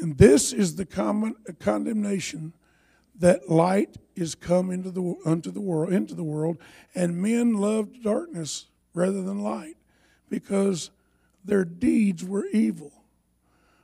[0.00, 2.52] And this is the common condemnation
[3.18, 6.58] that light is come into the unto the world into the world,
[6.94, 9.76] and men loved darkness rather than light,
[10.28, 10.90] because
[11.44, 12.92] their deeds were evil.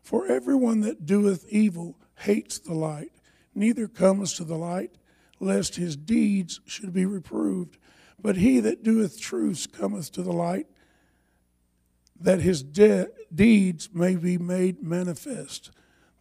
[0.03, 3.13] For everyone that doeth evil hates the light,
[3.55, 4.93] neither cometh to the light,
[5.41, 7.79] lest his deeds should be reproved.
[8.21, 10.67] But he that doeth truth cometh to the light,
[12.21, 15.71] that his de- deeds may be made manifest,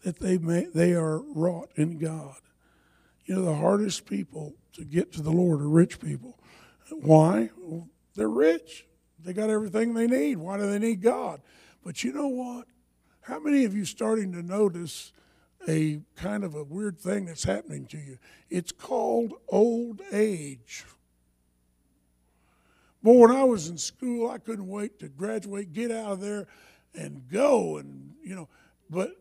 [0.03, 2.37] that they may they are wrought in God.
[3.25, 6.37] You know, the hardest people to get to the Lord are rich people.
[6.91, 7.49] Why?
[7.57, 8.85] Well, they're rich.
[9.19, 10.37] They got everything they need.
[10.37, 11.41] Why do they need God?
[11.83, 12.67] But you know what?
[13.21, 15.13] How many of you starting to notice
[15.67, 18.17] a kind of a weird thing that's happening to you?
[18.49, 20.85] It's called old age.
[23.01, 26.47] Boy, when I was in school, I couldn't wait to graduate, get out of there,
[26.93, 27.77] and go.
[27.77, 28.49] And, you know,
[28.89, 29.11] but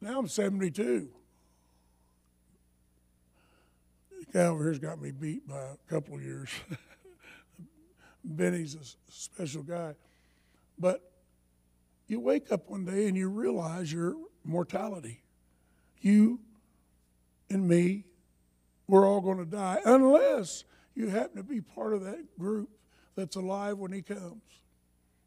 [0.00, 1.08] now I'm 72.
[4.18, 6.50] The guy over here's got me beat by a couple of years.
[8.24, 9.94] Benny's a special guy.
[10.78, 11.10] But
[12.06, 15.22] you wake up one day and you realize your mortality.
[16.00, 16.40] You
[17.50, 18.04] and me,
[18.88, 22.68] we're all going to die unless you happen to be part of that group
[23.16, 24.42] that's alive when he comes.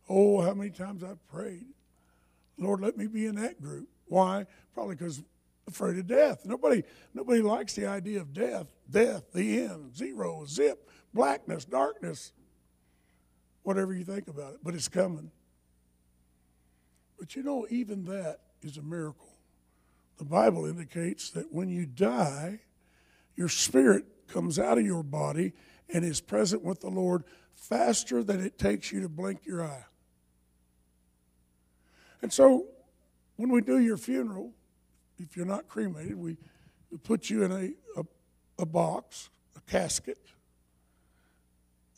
[0.10, 1.66] Oh, how many times I've prayed,
[2.58, 3.88] Lord, let me be in that group.
[4.14, 4.46] Why?
[4.76, 5.24] Probably because
[5.68, 6.46] afraid of death.
[6.46, 6.84] Nobody,
[7.16, 8.68] nobody likes the idea of death.
[8.88, 12.32] Death, the end, zero, zip, blackness, darkness,
[13.64, 14.60] whatever you think about it.
[14.62, 15.32] But it's coming.
[17.18, 19.34] But you know, even that is a miracle.
[20.20, 22.60] The Bible indicates that when you die,
[23.36, 25.54] your spirit comes out of your body
[25.92, 27.24] and is present with the Lord
[27.56, 29.86] faster than it takes you to blink your eye.
[32.22, 32.68] And so,
[33.36, 34.52] when we do your funeral,
[35.18, 36.38] if you're not cremated, we,
[37.04, 38.06] put you in a, a,
[38.60, 40.20] a box, a casket.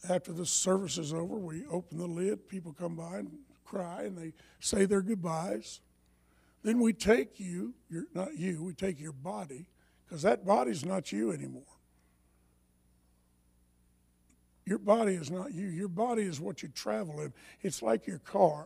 [0.10, 3.32] After the service is over, we open the lid, people come by and
[3.65, 5.82] cry and they say their goodbyes.
[6.63, 9.65] Then we take you, you're, not you, we take your body,
[10.06, 11.63] because that body's not you anymore.
[14.65, 15.67] Your body is not you.
[15.67, 17.34] Your body is what you travel in.
[17.62, 18.65] It's like your car.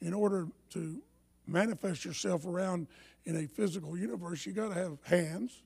[0.00, 1.02] In order to
[1.46, 2.86] manifest yourself around
[3.24, 5.62] in a physical universe, you got to have hands,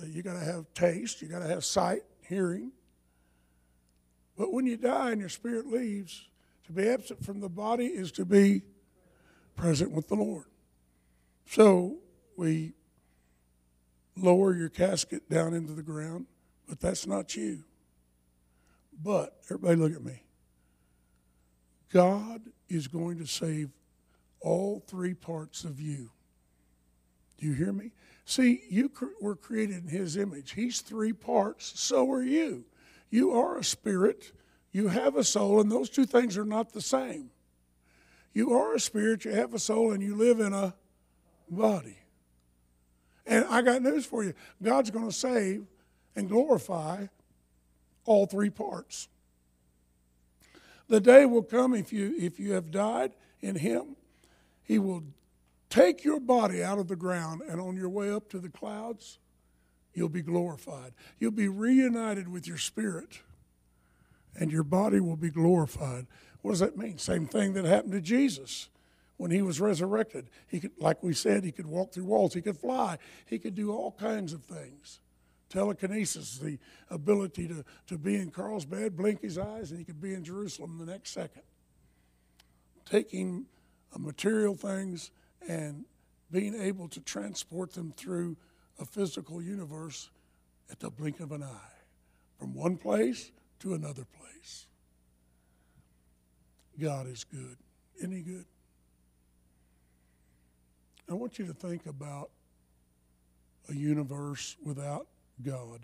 [0.00, 2.72] uh, you got to have taste, you got to have sight, hearing.
[4.36, 6.28] But when you die and your spirit leaves,
[6.66, 8.62] to be absent from the body is to be
[9.56, 10.46] present with the Lord.
[11.46, 11.96] So
[12.36, 12.74] we
[14.16, 16.26] lower your casket down into the ground,
[16.68, 17.64] but that's not you.
[19.02, 20.22] But, everybody look at me.
[21.92, 23.70] God is going to save
[24.40, 26.10] all three parts of you.
[27.38, 27.92] Do you hear me?
[28.24, 30.52] See, you were created in His image.
[30.52, 32.64] He's three parts, so are you.
[33.10, 34.32] You are a spirit,
[34.72, 37.30] you have a soul, and those two things are not the same.
[38.32, 40.74] You are a spirit, you have a soul, and you live in a
[41.50, 41.98] body.
[43.26, 45.66] And I got news for you God's going to save
[46.14, 47.06] and glorify
[48.04, 49.08] all three parts.
[50.88, 53.96] The day will come if you, if you have died in Him,
[54.70, 55.02] He will
[55.68, 59.18] take your body out of the ground, and on your way up to the clouds,
[59.94, 60.92] you'll be glorified.
[61.18, 63.18] You'll be reunited with your spirit
[64.36, 66.06] and your body will be glorified.
[66.42, 66.98] What does that mean?
[66.98, 68.68] Same thing that happened to Jesus
[69.16, 70.30] when he was resurrected.
[70.46, 73.56] He could, like we said, he could walk through walls, he could fly, he could
[73.56, 75.00] do all kinds of things.
[75.48, 76.60] Telekinesis, the
[76.90, 80.78] ability to, to be in Carlsbad, blink his eyes, and he could be in Jerusalem
[80.78, 81.42] the next second.
[82.84, 83.46] Taking
[83.94, 85.10] Uh, material things
[85.48, 85.84] and
[86.30, 88.36] being able to transport them through
[88.78, 90.10] a physical universe
[90.70, 91.74] at the blink of an eye.
[92.38, 93.30] From one place
[93.60, 94.66] to another place.
[96.78, 97.56] God is good.
[98.00, 98.46] He good?
[101.10, 102.30] I want you to think about
[103.68, 105.06] a universe without
[105.42, 105.80] God.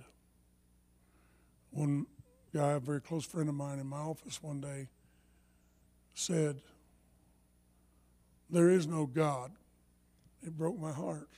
[1.70, 2.06] One
[2.54, 4.88] guy, a very close friend of mine in my office one day,
[6.14, 6.62] said,
[8.48, 9.52] There is no God.
[10.42, 11.28] It broke my heart.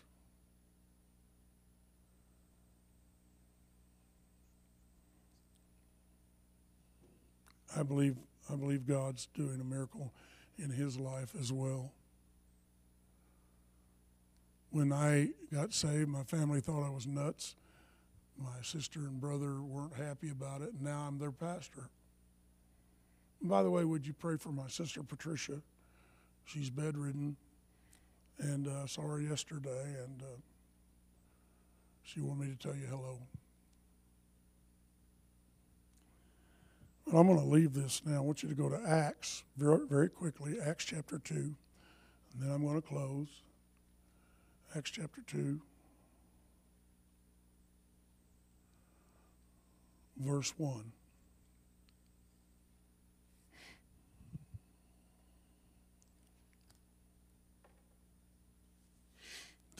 [7.76, 8.16] I believe
[8.50, 10.12] I believe God's doing a miracle
[10.59, 11.92] in his life as well.
[14.70, 17.56] When I got saved, my family thought I was nuts.
[18.36, 21.90] My sister and brother weren't happy about it, and now I'm their pastor.
[23.40, 25.61] And by the way, would you pray for my sister Patricia?
[26.49, 27.36] She's bedridden,
[28.38, 30.40] and uh, saw her yesterday, and uh,
[32.03, 33.18] she wanted me to tell you hello.
[37.12, 38.16] I'm going to leave this now.
[38.16, 41.55] I want you to go to Acts very, very quickly, Acts chapter 2, and
[42.38, 43.28] then I'm going to close.
[44.74, 45.61] Acts chapter 2,
[50.18, 50.92] verse 1.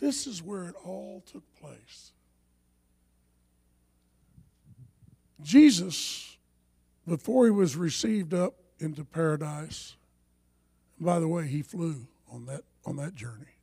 [0.01, 2.12] This is where it all took place.
[5.42, 6.36] Jesus
[7.07, 9.96] before he was received up into paradise,
[11.01, 13.57] by the way, he flew on that, on that journey.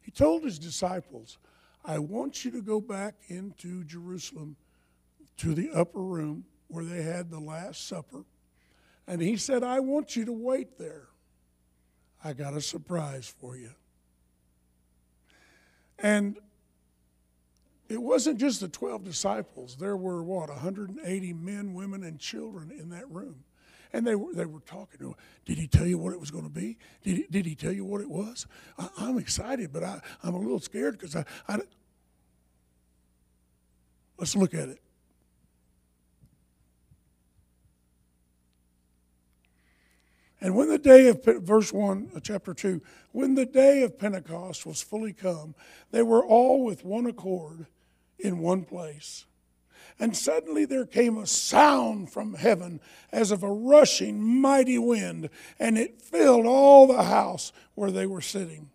[0.00, 1.38] He told his disciples,
[1.84, 4.56] I want you to go back into Jerusalem
[5.38, 8.24] to the upper room where they had the Last Supper.
[9.06, 11.08] And he said, I want you to wait there.
[12.22, 13.70] I got a surprise for you.
[15.98, 16.38] And
[17.88, 19.76] it wasn't just the 12 disciples.
[19.76, 23.44] There were, what, 180 men, women, and children in that room.
[23.92, 25.14] And they were, they were talking.
[25.44, 26.78] Did he tell you what it was going to be?
[27.04, 28.46] Did he, did he tell you what it was?
[28.76, 31.58] I, am excited, but I, I'm a little scared because I, I.
[34.18, 34.80] Let's look at it.
[40.44, 42.82] And when the day of, verse 1, uh, chapter 2,
[43.12, 45.54] when the day of Pentecost was fully come,
[45.90, 47.64] they were all with one accord
[48.18, 49.24] in one place.
[49.98, 52.80] And suddenly there came a sound from heaven
[53.10, 58.20] as of a rushing mighty wind, and it filled all the house where they were
[58.20, 58.68] sitting.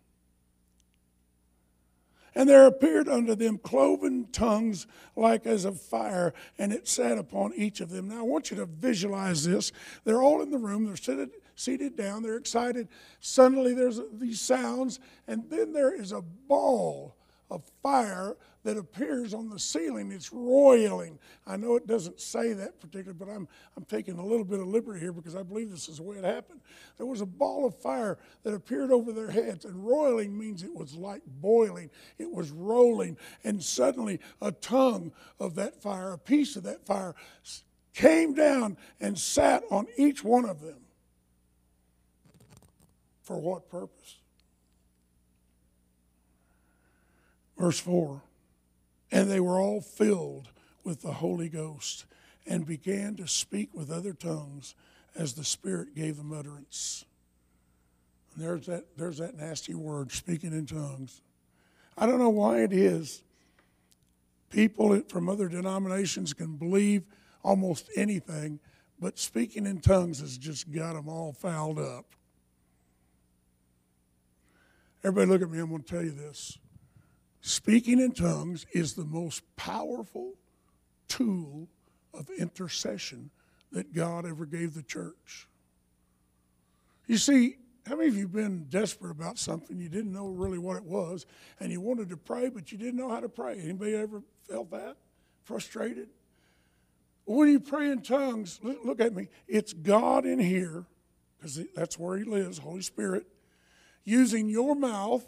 [2.34, 7.54] And there appeared unto them cloven tongues like as of fire, and it sat upon
[7.54, 8.08] each of them.
[8.08, 9.70] Now I want you to visualize this.
[10.02, 12.88] They're all in the room, they're seated, seated down, they're excited.
[13.20, 17.16] Suddenly there's these sounds, and then there is a ball
[17.50, 20.12] of fire that appears on the ceiling.
[20.12, 21.18] It's roiling.
[21.46, 24.66] I know it doesn't say that particularly, but I'm, I'm taking a little bit of
[24.66, 26.60] liberty here because I believe this is the way it happened.
[26.96, 30.74] There was a ball of fire that appeared over their heads, and roiling means it
[30.74, 36.56] was like boiling, it was rolling, and suddenly a tongue of that fire, a piece
[36.56, 37.14] of that fire,
[37.94, 40.79] came down and sat on each one of them.
[43.22, 44.16] For what purpose?
[47.58, 48.22] Verse 4
[49.12, 50.48] And they were all filled
[50.82, 52.06] with the Holy Ghost
[52.46, 54.74] and began to speak with other tongues
[55.14, 57.04] as the Spirit gave them utterance.
[58.34, 61.20] And there's that, there's that nasty word, speaking in tongues.
[61.98, 63.22] I don't know why it is.
[64.48, 67.04] People from other denominations can believe
[67.42, 68.58] almost anything,
[68.98, 72.06] but speaking in tongues has just got them all fouled up.
[75.02, 75.58] Everybody, look at me.
[75.58, 76.58] I'm going to tell you this.
[77.40, 80.34] Speaking in tongues is the most powerful
[81.08, 81.68] tool
[82.12, 83.30] of intercession
[83.72, 85.48] that God ever gave the church.
[87.06, 90.76] You see, how many of you been desperate about something you didn't know really what
[90.76, 91.24] it was,
[91.60, 93.58] and you wanted to pray, but you didn't know how to pray?
[93.58, 94.96] Anybody ever felt that?
[95.44, 96.08] Frustrated?
[97.24, 99.28] When you pray in tongues, look at me.
[99.48, 100.84] It's God in here,
[101.38, 103.26] because that's where He lives, Holy Spirit,
[104.04, 105.26] using your mouth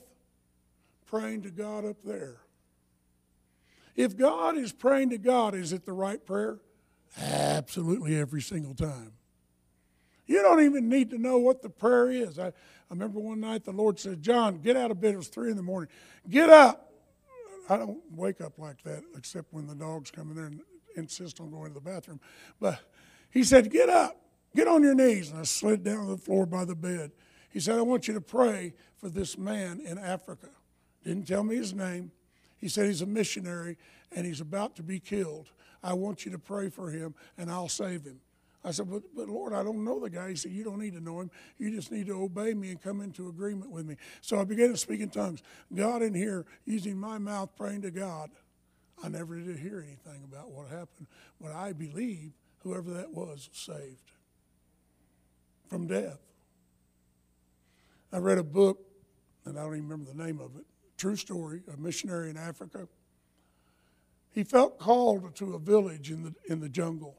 [1.06, 2.38] praying to God up there.
[3.94, 6.58] If God is praying to God, is it the right prayer?
[7.18, 9.12] Absolutely every single time.
[10.26, 12.38] You don't even need to know what the prayer is.
[12.38, 12.52] I, I
[12.88, 15.14] remember one night the Lord said, John, get out of bed.
[15.14, 15.90] It was three in the morning.
[16.28, 16.92] Get up.
[17.68, 20.60] I don't wake up like that except when the dogs come in there and
[20.96, 22.20] insist on going to the bathroom.
[22.60, 22.80] But
[23.30, 24.16] he said, Get up.
[24.54, 25.30] Get on your knees.
[25.30, 27.12] And I slid down to the floor by the bed.
[27.52, 30.48] He said, I want you to pray for this man in Africa.
[31.04, 32.10] Didn't tell me his name.
[32.56, 33.76] He said he's a missionary
[34.14, 35.50] and he's about to be killed.
[35.82, 38.20] I want you to pray for him and I'll save him.
[38.64, 40.30] I said, but, but Lord, I don't know the guy.
[40.30, 41.32] He said, You don't need to know him.
[41.58, 43.96] You just need to obey me and come into agreement with me.
[44.20, 45.42] So I began to speak in tongues.
[45.74, 48.30] God in here, using my mouth, praying to God.
[49.02, 51.08] I never did hear anything about what happened,
[51.40, 52.30] but I believe
[52.62, 54.12] whoever that was was saved
[55.68, 56.20] from death.
[58.12, 58.78] I read a book,
[59.44, 60.64] and I don't even remember the name of it,
[60.98, 62.86] True story, a missionary in Africa.
[64.30, 67.16] He felt called to a village in the, in the jungle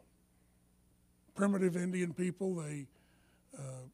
[1.35, 2.55] primitive Indian people.
[2.55, 2.87] They,
[3.57, 3.87] uh,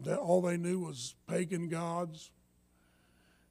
[0.00, 2.30] that all they knew was pagan gods.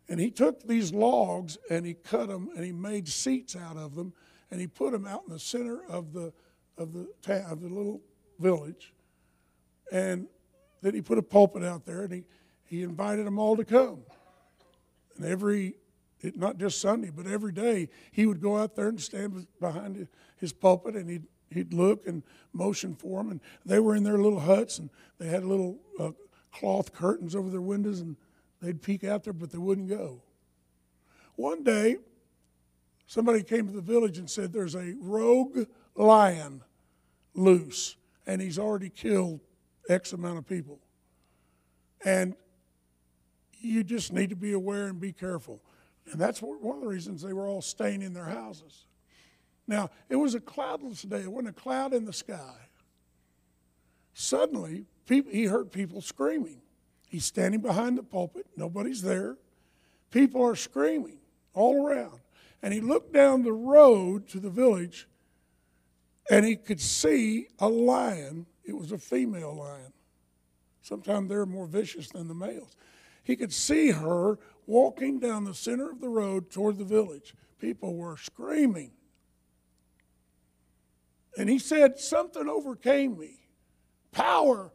[0.09, 3.95] And he took these logs and he cut them and he made seats out of
[3.95, 4.13] them
[4.49, 6.33] and he put them out in the center of the
[6.77, 7.07] of the
[7.47, 8.01] of the little
[8.39, 8.93] village.
[9.91, 10.27] And
[10.81, 12.23] then he put a pulpit out there and he,
[12.63, 13.99] he invited them all to come.
[15.17, 15.75] And every
[16.35, 20.07] not just Sunday, but every day he would go out there and stand behind
[20.37, 22.23] his pulpit and he'd he'd look and
[22.53, 23.31] motion for them.
[23.31, 26.11] And they were in their little huts and they had little uh,
[26.51, 28.15] cloth curtains over their windows and
[28.61, 30.21] they'd peek out there, but they wouldn't go.
[31.35, 31.97] One day,
[33.07, 36.63] somebody came to the village and said, There's a rogue lion
[37.33, 39.39] loose, and he's already killed
[39.89, 40.79] X amount of people.
[42.03, 42.35] And
[43.59, 45.61] you just need to be aware and be careful.
[46.11, 48.85] And that's one of the reasons they were all staying in their houses.
[49.67, 52.55] Now, it was a cloudless day, it wasn't a cloud in the sky.
[54.13, 56.61] Suddenly, people, he heard people screaming.
[57.07, 59.37] He's standing behind the pulpit, nobody's there.
[60.09, 61.19] People are screaming
[61.53, 62.19] all around.
[62.61, 65.07] And he looked down the road to the village
[66.29, 68.45] and he could see a lion.
[68.63, 69.93] It was a female lion.
[70.81, 72.75] Sometimes they're more vicious than the males.
[73.23, 77.35] He could see her walking down the center of the road toward the village.
[77.59, 78.91] People were screaming.
[81.37, 83.37] And he said, Something overcame me.
[84.11, 84.71] Power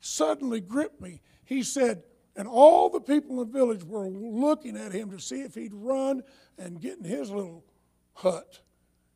[0.00, 1.20] suddenly gripped me.
[1.44, 2.02] He said,
[2.36, 5.74] and all the people in the village were looking at him to see if he'd
[5.74, 6.22] run
[6.58, 7.64] and get in his little
[8.14, 8.60] hut.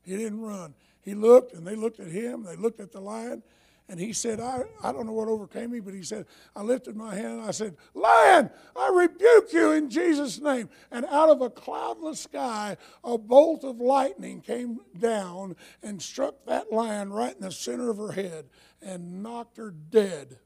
[0.03, 0.75] He didn't run.
[1.01, 3.43] He looked, and they looked at him, they looked at the lion,
[3.89, 6.25] and he said, I, I don't know what overcame me, but he said,
[6.57, 10.71] I lifted my hand and I said, Lion, I rebuke you in Jesus' name.
[10.91, 16.73] And out of a cloudless sky, a bolt of lightning came down and struck that
[16.73, 18.47] lion right in the center of her head
[18.81, 20.39] and knocked her dead.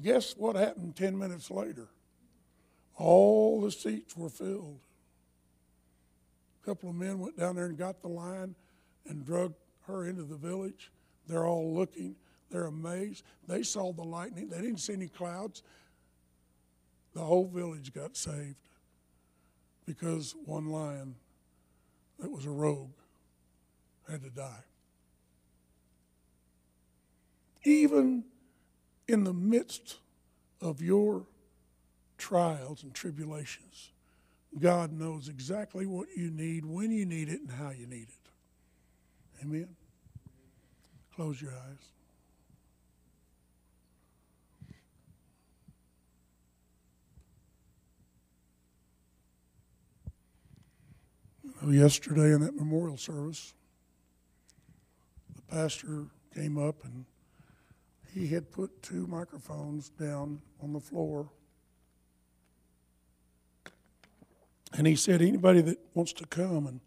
[0.00, 1.88] Guess what happened 10 minutes later?
[2.96, 4.80] All the seats were filled.
[6.62, 8.54] A couple of men went down there and got the lion
[9.06, 9.52] and drug
[9.86, 10.90] her into the village.
[11.26, 12.16] They're all looking.
[12.50, 13.24] They're amazed.
[13.48, 14.48] They saw the lightning.
[14.48, 15.62] They didn't see any clouds.
[17.14, 18.56] The whole village got saved
[19.86, 21.14] because one lion
[22.18, 22.90] that was a rogue
[24.10, 24.64] had to die.
[27.64, 28.24] Even
[29.08, 29.96] in the midst
[30.60, 31.26] of your
[32.18, 33.90] trials and tribulations,
[34.58, 39.42] God knows exactly what you need, when you need it, and how you need it.
[39.42, 39.68] Amen.
[41.16, 41.92] Close your eyes.
[51.68, 53.54] yesterday in that memorial service,
[55.34, 57.06] the pastor came up and
[58.14, 61.30] he had put two microphones down on the floor.
[64.74, 66.80] And he said, anybody that wants to come and,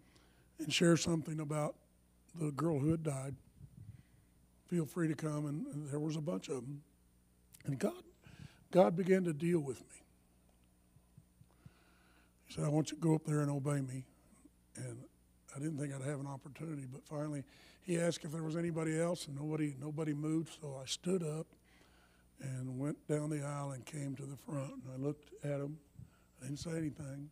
[0.59, 1.75] and share something about
[2.39, 3.35] the girl who had died,
[4.69, 5.45] feel free to come.
[5.45, 6.81] And, and there was a bunch of them.
[7.65, 8.03] And God,
[8.71, 10.01] God began to deal with me.
[12.47, 14.05] He said, I want you to go up there and obey me.
[14.75, 14.97] And
[15.55, 17.43] I didn't think I'd have an opportunity, but finally
[17.81, 20.57] he asked if there was anybody else, and nobody nobody moved.
[20.61, 21.47] So I stood up
[22.41, 24.71] and went down the aisle and came to the front.
[24.71, 25.77] And I looked at him.
[26.39, 27.29] I didn't say anything.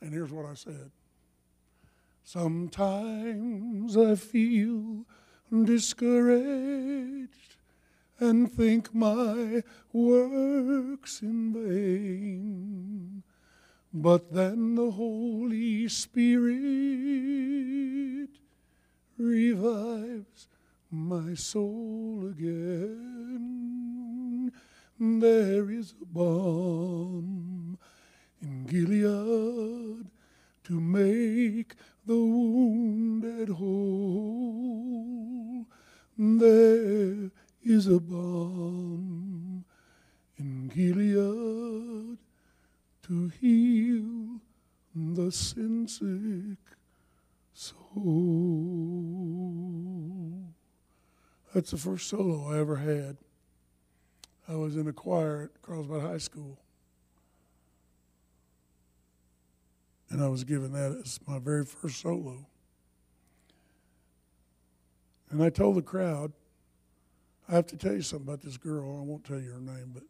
[0.00, 0.90] And here's what I said.
[2.30, 5.06] Sometimes I feel
[5.64, 7.56] discouraged
[8.20, 9.62] and think my
[9.94, 13.22] work's in vain.
[13.94, 16.58] But then the Holy Spirit
[19.16, 20.48] revives
[20.90, 23.72] my soul again.
[25.00, 27.78] There is a balm
[28.42, 30.10] in Gilead
[30.68, 34.86] to make the wounded whole.
[36.18, 37.30] There
[37.64, 39.64] is a balm
[40.36, 42.18] in Gilead
[43.04, 44.42] to heal
[44.94, 46.58] the sin sick
[47.54, 47.94] soul.
[51.54, 53.16] That's the first solo I ever had.
[54.46, 56.58] I was in a choir at Carlsbad High School.
[60.10, 62.46] And I was given that as my very first solo.
[65.30, 66.32] And I told the crowd,
[67.48, 68.98] I have to tell you something about this girl.
[68.98, 70.02] I won't tell you her name, but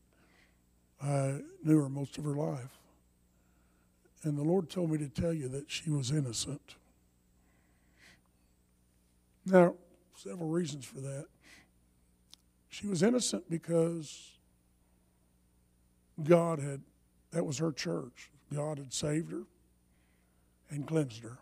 [1.05, 2.79] I knew her most of her life.
[4.23, 6.75] And the Lord told me to tell you that she was innocent.
[9.47, 9.75] Now,
[10.17, 11.27] several reasons for that.
[12.69, 14.33] She was innocent because
[16.23, 16.83] God had,
[17.31, 18.31] that was her church.
[18.53, 19.45] God had saved her
[20.71, 21.39] and cleansed her.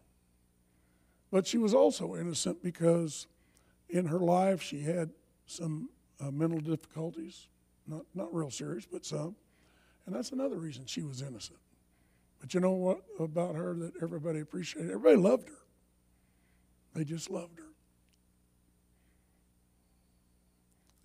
[1.30, 3.26] But she was also innocent because
[3.88, 5.10] in her life she had
[5.46, 7.48] some uh, mental difficulties,
[7.86, 9.36] not, not real serious, but some.
[10.06, 11.58] And that's another reason she was innocent.
[12.40, 14.90] But you know what about her that everybody appreciated?
[14.90, 15.58] Everybody loved her.
[16.94, 17.64] They just loved her.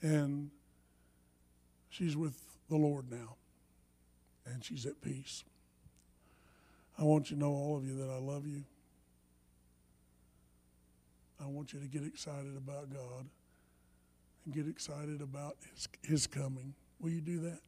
[0.02, 0.50] And
[1.90, 3.36] she's with the Lord now,
[4.46, 5.44] and she's at peace.
[6.98, 8.64] I want you to know, all of you, that I love you.
[11.42, 13.26] I want you to get excited about God
[14.46, 16.74] and get excited about His, his coming.
[17.00, 17.60] Will you do that?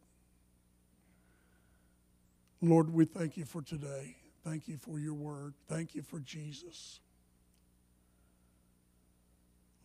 [2.61, 4.15] Lord, we thank you for today.
[4.43, 5.53] Thank you for your word.
[5.67, 6.99] Thank you for Jesus.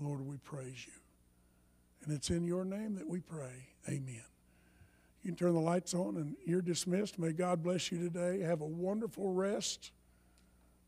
[0.00, 0.92] Lord, we praise you.
[2.04, 3.68] And it's in your name that we pray.
[3.88, 4.22] Amen.
[5.22, 7.18] You can turn the lights on and you're dismissed.
[7.18, 8.40] May God bless you today.
[8.40, 9.92] Have a wonderful rest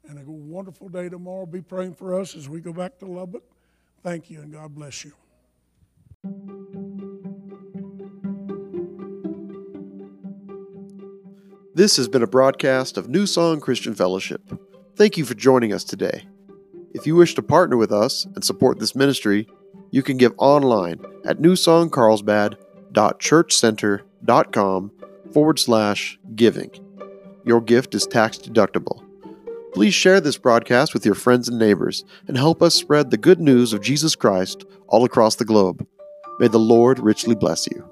[0.09, 1.47] and a wonderful day tomorrow.
[1.47, 3.43] Be praying for us as we go back to Lubbock.
[4.03, 5.12] Thank you and God bless you.
[11.74, 14.43] This has been a broadcast of New Song Christian Fellowship.
[14.97, 16.26] Thank you for joining us today.
[16.93, 19.47] If you wish to partner with us and support this ministry,
[19.91, 21.41] you can give online at
[22.93, 24.93] newsongcarlsbad.churchcenter.com
[25.32, 26.70] forward slash giving.
[27.45, 29.05] Your gift is tax deductible.
[29.72, 33.41] Please share this broadcast with your friends and neighbors and help us spread the good
[33.41, 35.86] news of Jesus Christ all across the globe.
[36.41, 37.88] May the Lord richly bless you.